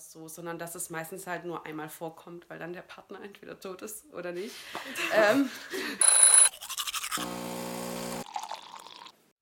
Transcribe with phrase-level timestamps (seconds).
[0.00, 3.82] so, sondern dass es meistens halt nur einmal vorkommt, weil dann der Partner entweder tot
[3.82, 4.54] ist oder nicht.
[5.14, 5.50] ähm,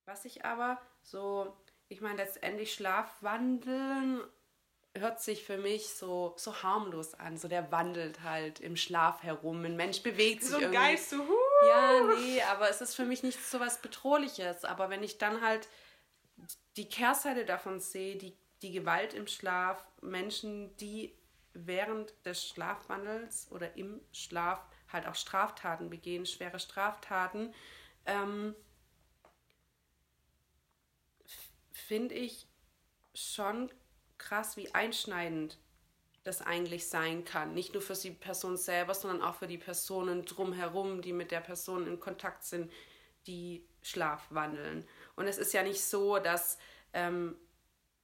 [0.06, 1.56] was ich aber so,
[1.88, 4.22] ich meine, letztendlich Schlafwandeln
[4.96, 7.36] hört sich für mich so, so harmlos an.
[7.36, 9.64] So der wandelt halt im Schlaf herum.
[9.64, 10.72] Ein Mensch bewegt sich So ein.
[10.72, 11.66] Geist, so, huh.
[11.68, 14.64] Ja, nee, aber es ist für mich nicht so was Bedrohliches.
[14.64, 15.68] Aber wenn ich dann halt
[16.76, 21.14] die Kehrseite davon sehe, die, die Gewalt im Schlaf, Menschen, die
[21.54, 27.54] während des Schlafwandels oder im Schlaf halt auch Straftaten begehen, schwere Straftaten,
[28.06, 28.54] ähm,
[31.72, 32.46] finde ich
[33.14, 33.70] schon
[34.18, 35.58] krass, wie einschneidend
[36.24, 37.54] das eigentlich sein kann.
[37.54, 41.40] Nicht nur für die Person selber, sondern auch für die Personen drumherum, die mit der
[41.40, 42.70] Person in Kontakt sind,
[43.26, 44.86] die schlafwandeln.
[45.16, 46.58] Und es ist ja nicht so, dass
[46.92, 47.36] ähm,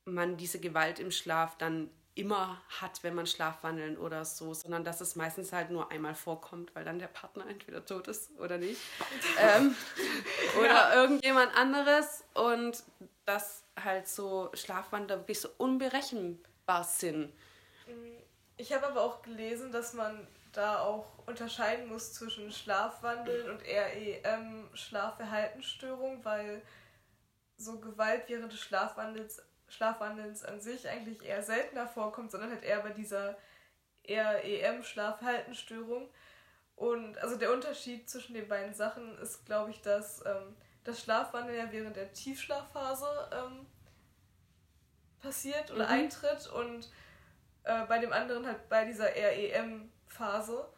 [0.05, 5.01] man diese Gewalt im Schlaf dann immer hat, wenn man schlafwandeln oder so, sondern dass
[5.01, 8.81] es meistens halt nur einmal vorkommt, weil dann der Partner entweder tot ist oder nicht.
[9.41, 9.75] ähm,
[10.59, 12.85] oder irgendjemand anderes und
[13.25, 17.33] dass halt so Schlafwandler wirklich so unberechenbar sind.
[18.57, 24.69] Ich habe aber auch gelesen, dass man da auch unterscheiden muss zwischen Schlafwandeln und REM,
[24.75, 26.63] Schlafverhaltensstörung, weil
[27.57, 29.43] so Gewalt während des Schlafwandels,
[29.75, 33.37] Schlafwandelns an sich eigentlich eher seltener vorkommt, sondern halt eher bei dieser
[34.09, 36.09] REM, Schlafverhaltensstörung.
[36.77, 41.57] Und also der Unterschied zwischen den beiden Sachen ist, glaube ich, dass ähm, das Schlafwandeln
[41.59, 43.67] ja während der Tiefschlafphase ähm,
[45.21, 45.93] passiert oder Mhm.
[45.93, 46.91] eintritt und
[47.65, 50.69] äh, bei dem anderen halt bei dieser REM-Phase.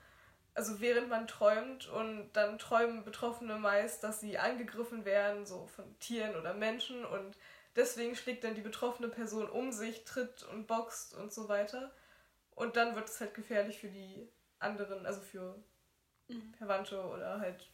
[0.54, 5.98] Also während man träumt und dann träumen Betroffene meist, dass sie angegriffen werden, so von
[5.98, 7.36] Tieren oder Menschen und
[7.76, 11.92] deswegen schlägt dann die betroffene Person um sich, tritt und boxt und so weiter.
[12.54, 15.62] Und dann wird es halt gefährlich für die anderen, also für
[16.56, 17.68] Verwandte oder halt,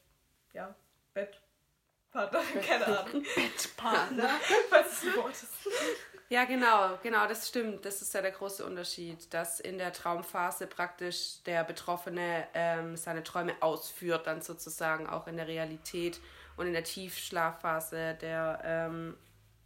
[0.53, 0.75] ja,
[1.15, 4.31] Bettpartner, keine Ahnung, Bettpartner.
[4.81, 5.49] es ein Wort ist.
[6.29, 7.85] Ja, genau, genau, das stimmt.
[7.85, 13.23] Das ist ja der große Unterschied, dass in der Traumphase praktisch der Betroffene ähm, seine
[13.23, 16.21] Träume ausführt, dann sozusagen auch in der Realität.
[16.57, 19.17] Und in der Tiefschlafphase der ähm,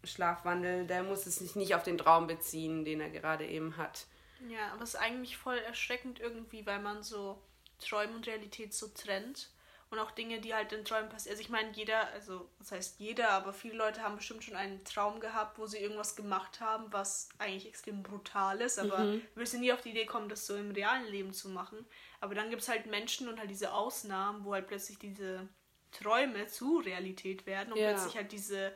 [0.06, 4.06] Schlafwandel, der muss es sich nicht auf den Traum beziehen, den er gerade eben hat.
[4.49, 7.43] Ja, aber es ist eigentlich voll erschreckend irgendwie, weil man so
[7.78, 9.50] Träume und Realität so trennt.
[9.89, 11.34] Und auch Dinge, die halt in Träumen passieren.
[11.34, 14.83] Also ich meine, jeder, also das heißt jeder, aber viele Leute haben bestimmt schon einen
[14.84, 18.81] Traum gehabt, wo sie irgendwas gemacht haben, was eigentlich extrem brutal ist.
[18.81, 19.22] Aber Mhm.
[19.34, 21.87] wir müssen nie auf die Idee kommen, das so im realen Leben zu machen.
[22.21, 25.49] Aber dann gibt es halt Menschen und halt diese Ausnahmen, wo halt plötzlich diese
[25.93, 27.93] Träume zu Realität werden und Ja.
[27.93, 28.72] plötzlich halt diese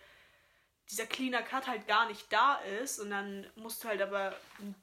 [0.91, 4.35] dieser cleaner Cut halt gar nicht da ist und dann musst du halt aber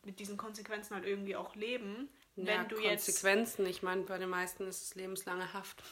[0.05, 2.09] mit diesen Konsequenzen halt irgendwie auch leben.
[2.35, 5.83] ja, Wenn du jetzt Konsequenzen, ich meine, bei den meisten ist es lebenslange Haft.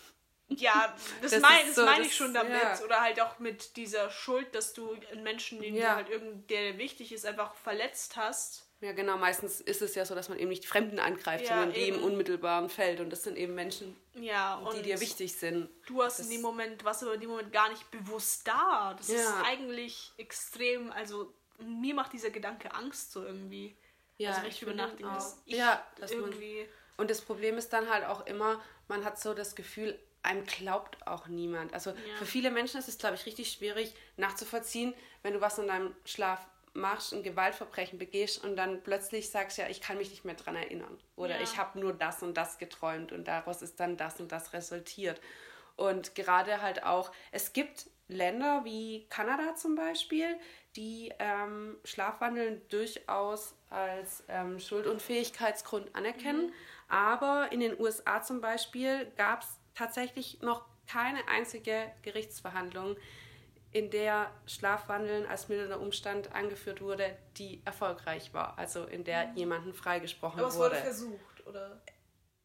[0.48, 2.80] ja, das, Das mein, das so, meine das- ich schon damit ja.
[2.84, 5.90] oder halt auch mit dieser Schuld, dass du einen Menschen, den Ja.
[5.92, 8.65] du halt irgend der wichtig ist, einfach verletzt hast.
[8.82, 11.50] Ja, genau, meistens ist es ja so, dass man eben nicht die Fremden angreift, Ja,
[11.52, 11.98] sondern die eben.
[11.98, 13.00] im unmittelbaren Feld.
[13.00, 15.70] Und das sind eben Menschen, Ja, die dir wichtig sind.
[15.88, 18.94] du hast Das- in dem Moment, was aber in dem Moment gar nicht bewusst da.
[18.98, 19.44] Das ist Ja.
[19.46, 23.76] eigentlich extrem, also mir macht dieser Gedanke Angst so irgendwie.
[24.18, 25.16] Ja, also wenn ich ich nachdenke, auch.
[25.16, 26.68] dass ich Ja, dass man- irgendwie.
[26.98, 31.06] Und das Problem ist dann halt auch immer, man hat so das Gefühl, einem glaubt
[31.08, 31.74] auch niemand.
[31.74, 35.68] Also für viele Menschen ist es, glaube ich, richtig schwierig nachzuvollziehen, wenn du was in
[35.68, 40.26] deinem Schlaf machst, ein Gewaltverbrechen begehst und dann plötzlich sagst, ja, ich kann mich nicht
[40.26, 40.98] mehr dran erinnern.
[41.16, 41.42] Oder Ja.
[41.42, 45.20] ich habe nur das und das geträumt und daraus ist dann das und das resultiert.
[45.76, 50.38] Und gerade halt auch, es gibt Länder wie Kanada zum Beispiel,
[50.76, 56.54] die ähm, Schlafwandeln durchaus als ähm, Schuldunfähigkeitsgrund anerkennen.
[56.88, 62.96] Aber in den USA zum Beispiel gab es tatsächlich noch keine einzige Gerichtsverhandlung,
[63.76, 68.58] in der Schlafwandeln als milder Umstand angeführt wurde, die erfolgreich war.
[68.58, 70.76] Also in der jemanden freigesprochen Aber es wurde.
[70.76, 71.82] wurde versucht, oder?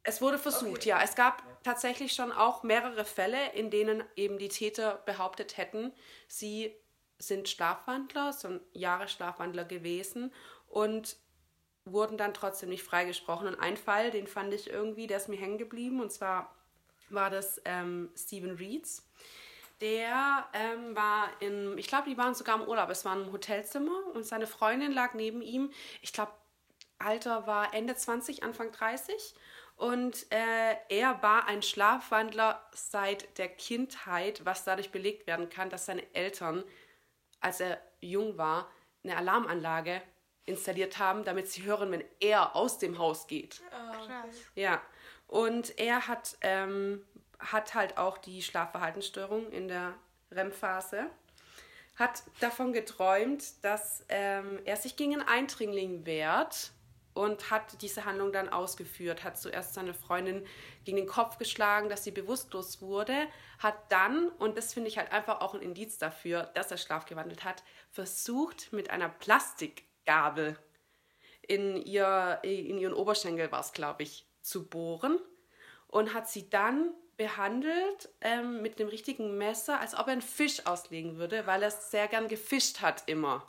[0.02, 0.88] Es wurde versucht, Okay.
[0.88, 1.00] ja.
[1.00, 5.92] Es gab tatsächlich schon auch mehrere Fälle, in denen eben die Täter behauptet hätten,
[6.26, 6.74] sie
[7.20, 10.34] sind Schlafwandler, sind Jahre Schlafwandler gewesen
[10.66, 11.16] und
[11.84, 13.46] wurden dann trotzdem nicht freigesprochen.
[13.46, 16.56] Und ein Fall, den fand ich irgendwie, der ist mir hängen geblieben, und zwar
[17.08, 19.06] war das ähm, Stephen Reeds.
[19.80, 22.90] Der ähm, war in, ich glaube, die waren sogar im Urlaub.
[22.90, 25.72] Es war ein Hotelzimmer und seine Freundin lag neben ihm.
[26.02, 26.32] Ich glaube,
[26.98, 29.34] Alter war Ende 20, Anfang 30.
[29.76, 35.86] Und äh, er war ein Schlafwandler seit der Kindheit, was dadurch belegt werden kann, dass
[35.86, 36.64] seine Eltern,
[37.40, 38.70] als er jung war,
[39.02, 40.02] eine Alarmanlage
[40.44, 43.62] installiert haben, damit sie hören, wenn er aus dem Haus geht.
[43.68, 44.06] Okay.
[44.06, 44.36] Krass.
[44.54, 44.82] Ja,
[45.26, 47.06] und er hat, ähm,
[47.40, 49.94] hat halt auch die Schlafverhaltensstörung in der
[50.30, 51.06] REM-Phase.
[51.96, 56.72] Hat davon geträumt, dass ähm, er sich gegen einen Eindringling wehrt
[57.12, 59.24] und hat diese Handlung dann ausgeführt.
[59.24, 60.46] Hat zuerst seine Freundin
[60.84, 63.26] gegen den Kopf geschlagen, dass sie bewusstlos wurde.
[63.58, 67.44] Hat dann, und das finde ich halt einfach auch ein Indiz dafür, dass er schlafgewandelt
[67.44, 70.56] hat, versucht mit einer Plastikgabel
[71.50, 75.18] in, ihr, in ihren Oberschenkel war es, glaube ich, zu bohren
[75.88, 80.64] und hat sie dann behandelt ähm, mit dem richtigen Messer, als ob er einen Fisch
[80.64, 83.46] auslegen würde, weil er sehr gern gefischt hat immer.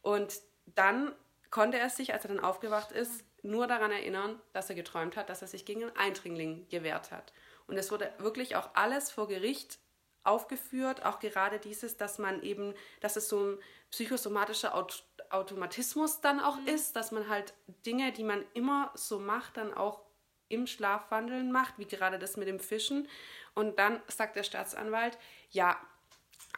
[0.00, 1.12] Und dann
[1.50, 5.28] konnte er sich, als er dann aufgewacht ist, nur daran erinnern, dass er geträumt hat,
[5.28, 7.32] dass er sich gegen einen Eindringling gewehrt hat.
[7.66, 9.80] Und es wurde wirklich auch alles vor Gericht
[10.22, 13.58] aufgeführt, auch gerade dieses, dass man eben, dass es so ein
[13.90, 17.54] psychosomatischer Aut Automatismus dann auch ist, dass man halt
[17.86, 20.02] Dinge, die man immer so macht, dann auch
[20.52, 23.08] im Schlafwandeln macht, wie gerade das mit dem Fischen.
[23.54, 25.18] Und dann sagt der Staatsanwalt,
[25.50, 25.76] ja,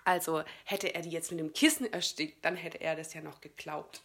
[0.05, 3.41] also hätte er die jetzt mit dem Kissen erstickt, dann hätte er das ja noch
[3.41, 4.03] geglaubt.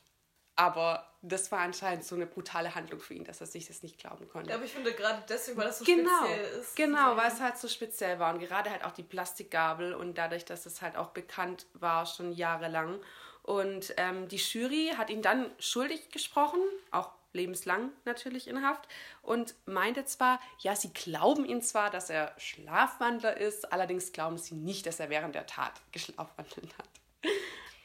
[0.55, 3.97] Aber das war anscheinend so eine brutale Handlung für ihn, dass er sich das nicht
[3.97, 4.53] glauben konnte.
[4.53, 6.75] Aber ich finde gerade deswegen, weil das so Genau, speziell ist.
[6.75, 10.43] genau, weil es halt so speziell war und gerade halt auch die Plastikgabel und dadurch,
[10.43, 12.99] dass es halt auch bekannt war schon jahrelang.
[13.41, 16.59] Und ähm, die Jury hat ihn dann schuldig gesprochen,
[16.91, 18.87] auch lebenslang natürlich in Haft
[19.21, 24.55] und meinte zwar, ja, sie glauben ihn zwar, dass er Schlafwandler ist, allerdings glauben sie
[24.55, 26.98] nicht, dass er während der Tat geschlafwandelt hat.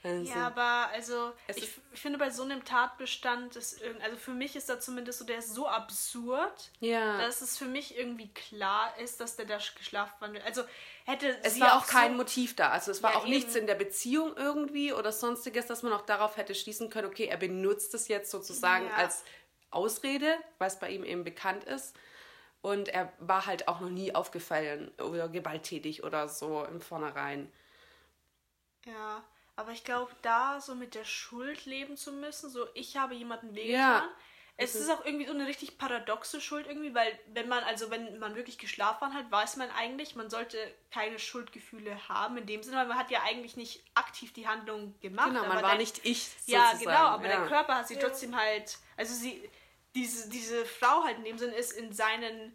[0.05, 4.55] Also, Ja, aber also ich, ich finde bei so einem Tatbestand ist also für mich
[4.55, 7.19] ist da zumindest so, der ist so absurd, ja.
[7.19, 10.45] dass es für mich irgendwie klar ist, dass der da geschlafwandelt.
[10.45, 10.63] Also
[11.07, 12.69] hätte Es war auch kein so, Motiv da.
[12.69, 13.63] Also es war Ja, auch nichts eben.
[13.63, 17.39] in der Beziehung irgendwie oder sonstiges, dass man auch darauf hätte schließen können, okay, er
[17.39, 18.95] benutzt es jetzt sozusagen Ja.
[18.97, 19.25] als
[19.71, 21.97] Ausrede, weil es bei ihm eben bekannt ist.
[22.61, 27.51] Und er war halt auch noch nie aufgefallen oder gewalttätig oder so im Vornherein.
[28.87, 29.25] Ja,
[29.57, 33.55] aber ich glaube, da so mit der Schuld leben zu müssen, so ich habe jemanden
[33.55, 34.03] wehgetan.
[34.05, 34.09] Ja.
[34.57, 38.21] Es ist auch irgendwie so eine richtig paradoxe Schuld irgendwie, weil wenn man, also wenn
[38.21, 40.57] man wirklich geschlafen hat, weiß man eigentlich, man sollte
[40.93, 44.95] keine Schuldgefühle haben in dem Sinne, weil man hat ja eigentlich nicht aktiv die Handlung
[45.01, 45.27] gemacht.
[45.31, 46.85] Genau, aber man war dein- nicht ich Ja, sozusagen.
[46.85, 47.39] genau, aber ja.
[47.39, 49.51] der Körper hat sie trotzdem halt, also sie,
[49.97, 52.55] diese, diese Frau halt in dem Sinne ist in seinen,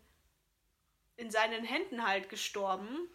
[1.18, 3.10] in seinen Händen halt gestorben.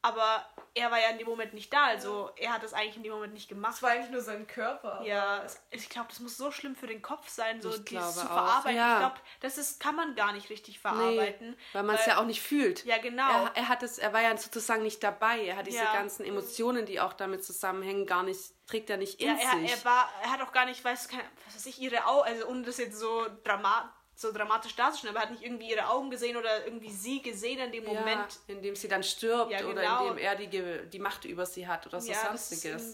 [0.00, 3.02] Aber er war ja in dem Moment nicht da, also er hat das eigentlich in
[3.02, 3.74] dem Moment nicht gemacht.
[3.74, 5.02] Es war eigentlich nur sein Körper.
[5.04, 8.14] Ja, es- ich glaube, das muss so schlimm für den Kopf sein, so Ich dieses
[8.14, 8.76] zu auch, verarbeiten.
[8.76, 8.92] ja.
[8.94, 11.50] Ich glaube, das ist, kann man gar nicht richtig verarbeiten.
[11.50, 12.84] Nee, weil man es ja auch nicht fühlt.
[12.84, 13.28] Ja, genau.
[13.28, 15.44] Er, er, hat es, er war ja sozusagen nicht dabei.
[15.46, 15.92] Er hat diese Ja.
[15.92, 19.72] ganzen Emotionen, die auch damit zusammenhängen, gar nicht, trägt er nicht in Ja, er, sich.
[19.72, 22.46] er war, er hat auch gar nicht, weiß keine, was weiß ich, ihre Augen, also
[22.46, 26.10] ohne das jetzt so, drama so dramatisch darzustellen, aber er hat nicht irgendwie ihre Augen
[26.10, 28.06] gesehen oder irgendwie sie gesehen in dem Moment.
[28.48, 30.08] Ja, indem sie dann stirbt Ja, oder genau.
[30.08, 32.92] indem er die, die Macht über sie hat oder so ja, sonstiges.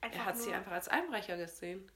[0.00, 1.88] Er hat sie einfach als Einbrecher gesehen.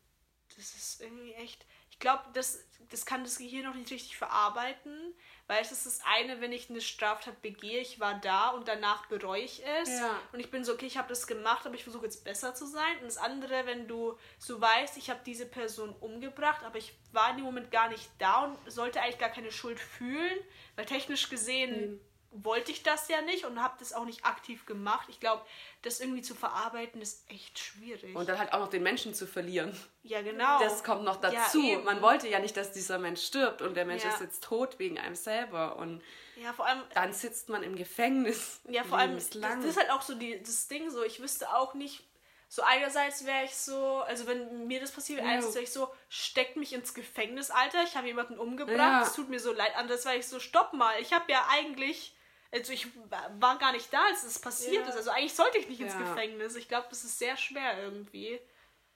[0.57, 1.67] Das ist irgendwie echt.
[1.91, 5.15] Ich glaube, das, das kann das Gehirn noch nicht richtig verarbeiten,
[5.51, 9.07] weil es ist das eine, wenn ich eine Straftat begehe, ich war da und danach
[9.07, 9.89] bereue ich es.
[9.89, 10.17] Ja.
[10.33, 12.67] Und ich bin so, okay, ich habe das gemacht, aber ich versuche jetzt besser zu
[12.67, 12.99] sein.
[13.01, 17.31] Und das andere, wenn du so weißt, ich habe diese Person umgebracht, aber ich war
[17.31, 20.39] in dem Moment gar nicht da und sollte eigentlich gar keine Schuld fühlen,
[20.77, 22.01] weil technisch gesehen
[22.33, 25.09] wollte ich das ja nicht und habe das auch nicht aktiv gemacht.
[25.09, 25.45] Ich glaube,
[25.83, 28.15] das irgendwie zu verarbeiten ist echt schwierig.
[28.15, 29.77] Und dann halt auch noch den Menschen zu verlieren.
[30.05, 30.59] ja, genau.
[30.61, 31.61] Das kommt noch Ja, dazu.
[31.63, 31.85] eben.
[31.85, 34.11] Man wollte ja nicht, dass dieser Mensch stirbt und der Mensch Ja.
[34.11, 35.77] ist jetzt tot wegen einem selber.
[35.77, 36.03] Und
[36.37, 38.61] Ja, vor allem, dann sitzt man im Gefängnis.
[38.69, 41.53] ja, vor allem, das, das ist halt auch so die, das Ding, so, ich wüsste
[41.55, 42.05] auch nicht,
[42.49, 45.27] so einerseits wäre ich so, also wenn mir das passiert, Ja.
[45.27, 49.03] einerseits wäre ich so, steckt mich ins Gefängnis, Alter, ich habe jemanden umgebracht, Ja.
[49.03, 52.15] es tut mir so leid, andererseits wäre ich so, stopp mal, ich habe ja eigentlich,
[52.53, 54.91] also ich war gar nicht da, als es passiert Ja.
[54.91, 56.01] ist, also eigentlich sollte ich nicht ins Ja.
[56.01, 58.41] Gefängnis, ich glaube, das ist sehr schwer irgendwie.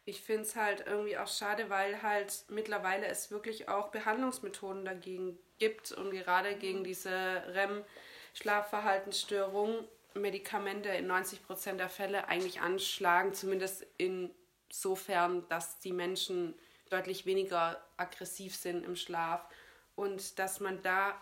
[0.06, 5.38] Ich finde es halt irgendwie auch schade, weil halt mittlerweile es wirklich auch Behandlungsmethoden dagegen
[5.58, 15.48] gibt und gerade gegen diese REM-Schlafverhaltensstörung Medikamente in 90% der Fälle eigentlich anschlagen, zumindest insofern,
[15.48, 16.54] dass die Menschen
[16.90, 19.44] deutlich weniger aggressiv sind im Schlaf
[19.96, 21.20] und dass man da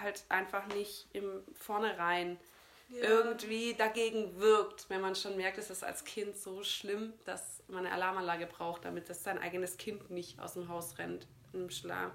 [0.00, 2.38] halt einfach nicht im Vornherein
[3.00, 7.86] irgendwie dagegen wirkt, wenn man schon merkt, es ist als Kind so schlimm, dass man
[7.86, 12.12] eine Alarmanlage braucht, damit das sein eigenes Kind nicht aus dem Haus rennt im Schlaf.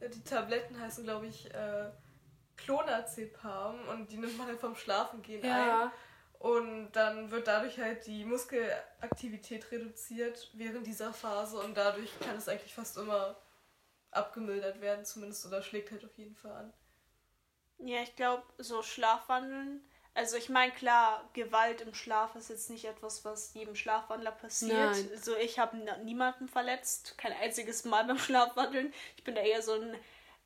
[0.00, 1.90] Ja, Die Tabletten heißen, glaube ich, äh,
[2.56, 5.90] Clonazepam und die nimmt man halt vom Schlafengehen ein.
[6.38, 12.48] Und dann wird dadurch halt die Muskelaktivität reduziert während dieser Phase und dadurch kann es
[12.48, 13.36] eigentlich fast immer
[14.10, 16.72] abgemildert werden, zumindest oder schlägt halt auf jeden Fall an.
[17.84, 19.84] Ja, ich glaube, so Schlafwandeln.
[20.14, 24.92] Also ich meine, klar, Gewalt im Schlaf ist jetzt nicht etwas, was jedem Schlafwandler passiert.
[24.92, 25.10] Nein.
[25.20, 28.94] So, ich habe niemanden verletzt, kein einziges Mal beim Schlafwandeln.
[29.16, 29.96] Ich bin da eher so ein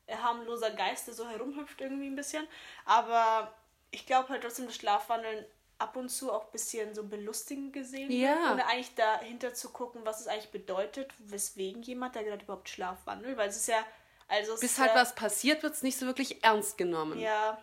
[0.09, 2.47] harmloser Geist, der so herumhüpft irgendwie ein bisschen.
[2.85, 3.53] Aber
[3.91, 5.45] ich glaube halt trotzdem, dass Schlafwandeln
[5.77, 8.29] ab und zu auch ein bisschen so belustigend gesehen Ja.
[8.35, 12.69] wird, ohne eigentlich dahinter zu gucken, was es eigentlich bedeutet, weswegen jemand da gerade überhaupt
[12.69, 13.85] Schlafwandelt, weil es ist ja,
[14.29, 17.19] also Bis halt was passiert, wird es nicht so wirklich ernst genommen.
[17.19, 17.57] ja,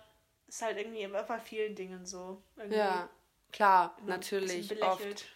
[0.49, 2.43] ist halt irgendwie immer bei vielen Dingen so.
[2.57, 3.09] Irgendwie Ja,
[3.53, 5.27] klar, natürlich, oft.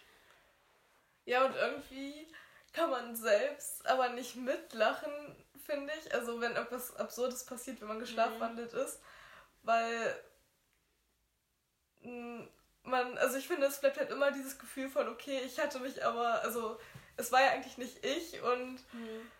[1.25, 2.27] Ja, und irgendwie
[2.73, 5.11] kann man selbst aber nicht mitlachen,
[5.65, 6.13] finde ich.
[6.13, 8.99] Also wenn etwas Absurdes passiert, wenn man geschlafwandelt ist.
[9.63, 10.15] Weil
[12.01, 12.47] mh,
[12.83, 16.03] man, also ich finde, es bleibt halt immer dieses Gefühl von, okay, ich hatte mich
[16.05, 16.79] aber, also
[17.17, 19.31] es war ja eigentlich nicht ich und Mhm.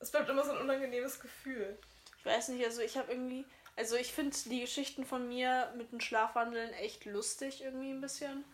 [0.00, 1.78] Es bleibt immer so ein unangenehmes Gefühl.
[2.18, 3.44] Ich weiß nicht, also ich habe irgendwie,
[3.76, 8.44] also ich finde die Geschichten von mir mit dem Schlafwandeln echt lustig irgendwie ein bisschen.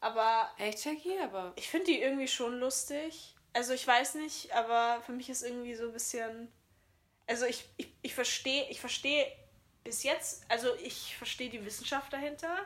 [0.00, 1.18] Aber Echt, Jackie?
[1.20, 3.34] Aber ich finde die irgendwie schon lustig.
[3.52, 6.52] Also ich weiß nicht, aber für mich ist irgendwie so ein bisschen.
[7.26, 9.26] Also ich, ich, ich verstehe, ich verstehe
[9.84, 12.56] bis jetzt, also ich verstehe die Wissenschaft dahinter,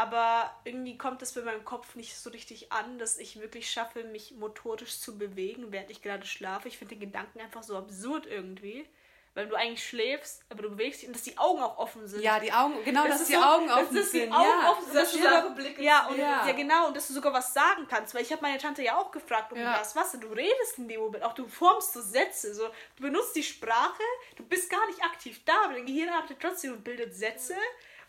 [0.00, 4.04] aber irgendwie kommt es bei meinem Kopf nicht so richtig an, dass ich wirklich schaffe,
[4.04, 6.68] mich motorisch zu bewegen, während ich gerade schlafe.
[6.68, 8.86] Ich finde den Gedanken einfach so absurd irgendwie.
[9.32, 12.20] Weil du eigentlich schläfst, aber du bewegst dich und dass die Augen auch offen sind.
[12.20, 14.32] ja, die Augen, genau, Das dass die so- Augen dass offen das die sind.
[14.32, 14.70] Augen ja.
[14.72, 16.46] offen sind, dass du sogar, Blick ja, und, Ja.
[16.48, 16.52] ja.
[16.52, 19.12] genau, und dass du sogar was sagen kannst, weil ich habe meine Tante ja auch
[19.12, 19.74] gefragt um Ja.
[19.76, 20.18] Glas Wasser.
[20.18, 22.66] Du redest in dem Moment, auch du formst so Sätze, so
[22.96, 24.02] du benutzt die Sprache,
[24.34, 27.54] du bist gar nicht aktiv da, aber dein Gehirn arbeitet trotzdem und bildet Sätze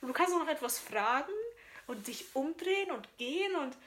[0.02, 1.32] und du kannst auch noch etwas fragen
[1.92, 3.78] und dich umdrehen und gehen und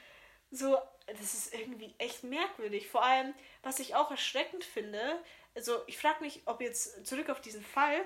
[0.51, 2.87] so, das ist irgendwie echt merkwürdig.
[2.87, 3.33] Vor allem,
[3.63, 5.19] was ich auch erschreckend finde,
[5.55, 8.05] also ich frage mich, ob jetzt zurück auf diesen Fall,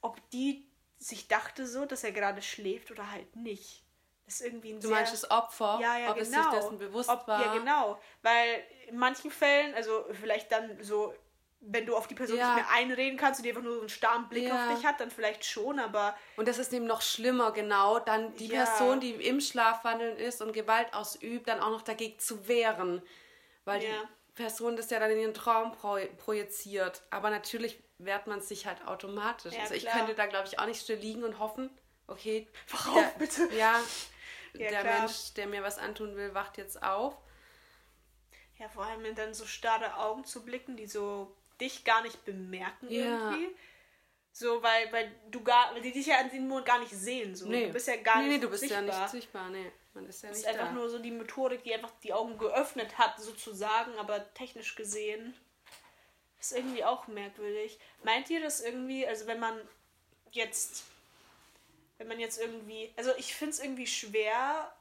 [0.00, 3.84] ob die sich dachte so, dass er gerade schläft oder halt nicht.
[4.24, 6.42] Das ist irgendwie ein Du sehr, meinst das Opfer, ja, ja, ob es genau.
[6.44, 7.42] sich dessen bewusst ob, war.
[7.42, 8.00] Ja, genau.
[8.22, 11.12] Weil in manchen Fällen, also vielleicht dann so,
[11.60, 12.54] wenn du auf die Person Ja.
[12.54, 14.54] nicht mehr einreden kannst und die einfach nur so einen starren Blick Ja.
[14.70, 18.34] auf dich hat, dann vielleicht schon, aber Und das ist eben noch schlimmer, genau, dann
[18.36, 18.64] die Ja.
[18.64, 23.02] Person, die im Schlafwandeln ist und Gewalt ausübt, dann auch noch dagegen zu wehren.
[23.64, 23.94] Weil die
[24.34, 27.02] Person das ja dann in ihren Traum pro projiziert.
[27.10, 29.54] Aber natürlich wehrt man sich halt automatisch.
[29.58, 29.98] Also ich klar.
[29.98, 31.70] könnte da, glaube ich, auch nicht still liegen und hoffen,
[32.06, 33.48] okay, Wach auf, der, bitte.
[33.54, 33.78] Ja,
[34.54, 35.00] Ja, der klar.
[35.00, 37.16] Mensch, der mir was antun will, wacht jetzt auf.
[38.58, 42.24] ja, vor allem in dann so starre Augen zu blicken, die so dich gar nicht
[42.24, 43.30] bemerken Ja.
[43.30, 43.54] irgendwie.
[44.32, 47.34] So, weil, weil du gar, weil die dich ja an dem Moment gar nicht sehen.
[47.34, 47.50] So.
[47.50, 48.82] Du bist ja gar nee, nicht nee, du bist sichtbar.
[48.86, 49.50] ja nicht sichtbar.
[49.50, 50.72] Nee, man ist ja nicht ist einfach da.
[50.72, 55.34] nur so die Methodik, die einfach die Augen geöffnet hat, sozusagen, aber technisch gesehen
[56.38, 57.78] ist irgendwie auch merkwürdig.
[58.04, 59.60] Meint ihr das irgendwie, also wenn man
[60.30, 60.84] jetzt,
[61.98, 64.72] wenn man jetzt irgendwie, also ich finde es irgendwie schwer,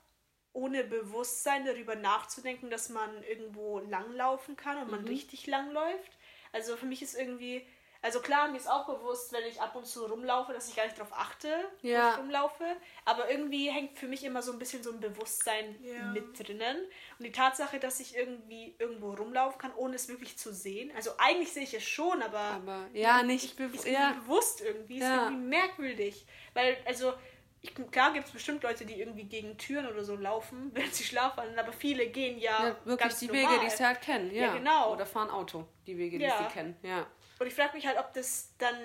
[0.53, 4.91] ohne Bewusstsein darüber nachzudenken, dass man irgendwo langlaufen kann und Mhm.
[4.91, 6.11] man richtig langläuft.
[6.51, 7.65] Also für mich ist irgendwie,
[8.01, 10.85] also klar, mir ist auch bewusst, wenn ich ab und zu rumlaufe, dass ich gar
[10.85, 11.49] nicht darauf achte,
[11.81, 12.11] wo Ja.
[12.13, 12.63] ich rumlaufe.
[13.05, 16.05] Aber irgendwie hängt für mich immer so ein bisschen so ein Bewusstsein Ja.
[16.13, 16.77] mit drinnen.
[17.17, 20.91] Und die Tatsache, dass ich irgendwie irgendwo rumlaufen kann, ohne es wirklich zu sehen.
[20.95, 24.13] Also eigentlich sehe ich es schon, aber, Aber ja, nicht ich, ist mir ja.
[24.13, 24.99] bewusst irgendwie.
[24.99, 26.25] Ist irgendwie merkwürdig.
[26.53, 27.13] Weil, also,
[27.61, 31.03] ich, klar gibt es bestimmt Leute, die irgendwie gegen Türen oder so laufen, wenn sie
[31.03, 33.43] schlafen, aber viele gehen ja, Ja, wirklich ganz die normal.
[33.55, 34.31] Wege, die sie halt kennen.
[34.33, 34.93] Ja, Ja, genau.
[34.93, 36.37] Oder fahren Auto, die Wege, die Ja.
[36.47, 36.77] sie kennen.
[36.83, 37.07] Ja.
[37.39, 38.75] Und ich frage mich halt, ob das dann,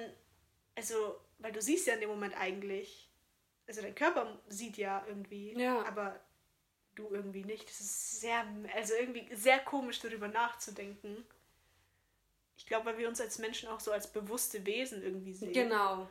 [0.77, 3.11] also, weil du siehst ja in dem Moment eigentlich,
[3.67, 5.85] also dein Körper sieht ja irgendwie, Ja.
[5.87, 6.19] aber
[6.95, 7.69] du irgendwie nicht.
[7.69, 11.25] Das ist sehr, also irgendwie sehr komisch darüber nachzudenken.
[12.57, 15.53] Ich glaube, weil wir uns als Menschen auch so als bewusste Wesen irgendwie sehen.
[15.53, 16.09] Genau.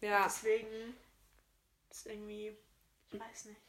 [0.00, 0.24] Ja.
[0.24, 0.96] Deswegen
[1.94, 2.56] ist irgendwie,
[3.12, 3.60] ich weiß nicht.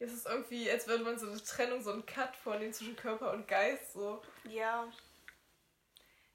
[0.00, 3.32] Es ist irgendwie, als würde man so eine Trennung, so einen Cut vornehmen zwischen Körper
[3.32, 3.94] und Geist.
[3.94, 4.22] So.
[4.48, 4.88] Ja.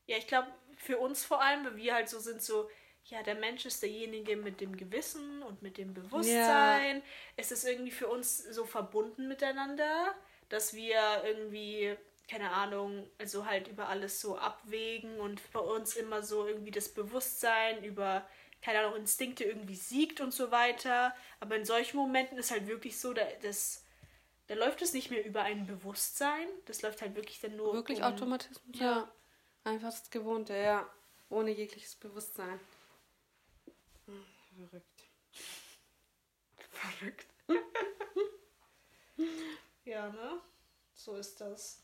[0.05, 2.69] Ja, ich glaube, für uns vor allem, weil wir halt so sind, so,
[3.05, 7.01] ja, der Mensch ist derjenige mit dem Gewissen und mit dem Bewusstsein.
[7.37, 10.13] Es ist irgendwie für uns so verbunden miteinander,
[10.49, 11.95] dass wir irgendwie,
[12.29, 16.89] keine Ahnung, also halt über alles so abwägen und bei uns immer so irgendwie das
[16.89, 18.27] Bewusstsein über,
[18.63, 21.13] keine Ahnung, Instinkte irgendwie siegt und so weiter.
[21.41, 23.83] Aber in solchen Momenten ist halt wirklich so, da, das,
[24.47, 26.47] da läuft es nicht mehr über ein Bewusstsein.
[26.65, 27.73] Das läuft halt wirklich dann nur.
[27.73, 28.85] Wirklich um, Automatismus, ja.
[28.85, 29.11] Ja.
[29.65, 30.89] Einfach das Gewohnte, ja.
[31.29, 32.59] Ohne jegliches Bewusstsein.
[34.05, 35.03] Hm, Verrückt.
[36.71, 37.27] Verrückt.
[39.85, 40.39] Ja, ne?
[40.95, 41.83] So ist das.